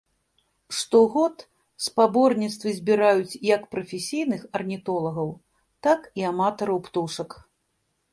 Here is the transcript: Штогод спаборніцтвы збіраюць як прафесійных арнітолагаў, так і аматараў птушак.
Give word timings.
Штогод 0.75 1.35
спаборніцтвы 1.87 2.71
збіраюць 2.79 3.39
як 3.49 3.67
прафесійных 3.75 4.41
арнітолагаў, 4.61 5.29
так 5.89 6.01
і 6.23 6.27
аматараў 6.31 6.77
птушак. 6.89 7.29